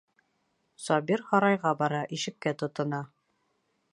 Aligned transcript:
Сабир 0.85 1.23
һарайға 1.27 1.75
бара, 1.83 2.01
ишеккә 2.19 2.57
тотона. 2.63 3.05